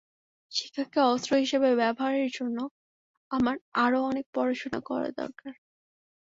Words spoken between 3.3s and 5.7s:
আমার আরও অনেক পড়াশোনা করা দরকার।